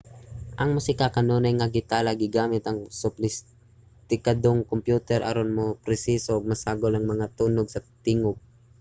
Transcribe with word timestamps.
ang 0.61 0.69
musika 0.77 1.07
kanunay 1.15 1.53
nga 1.55 1.71
gitala 1.75 2.11
gamit 2.35 2.63
ang 2.65 2.79
sopistikadong 3.01 4.59
mga 4.61 4.69
kompyuter 4.71 5.19
aron 5.23 5.49
maproseso 5.57 6.31
ug 6.37 6.49
masagol 6.51 6.93
ang 6.95 7.05
mga 7.11 7.31
tunog 7.39 7.67
sa 7.69 7.83
tingub 8.05 8.37